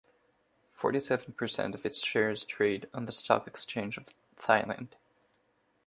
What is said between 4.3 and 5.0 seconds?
Thailand.